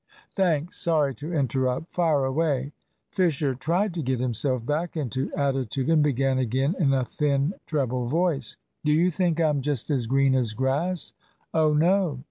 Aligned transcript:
"Thanks 0.35 0.79
sorry 0.79 1.13
to 1.13 1.31
interrupt. 1.31 1.93
Fire 1.93 2.25
away." 2.25 2.71
Fisher 3.11 3.53
tried 3.53 3.93
to 3.93 4.01
get 4.01 4.19
himself 4.19 4.65
back 4.65 4.97
into 4.97 5.31
attitude, 5.35 5.89
and 5.91 6.01
began 6.01 6.39
again 6.39 6.75
in 6.79 6.91
a 6.91 7.05
thin 7.05 7.53
treble 7.67 8.07
voice; 8.07 8.57
Do 8.83 8.91
you 8.91 9.11
think 9.11 9.39
I'm 9.39 9.61
just 9.61 9.91
as 9.91 10.07
green 10.07 10.33
as 10.33 10.53
grass! 10.55 11.13
Oh 11.53 11.73
no! 11.75 12.19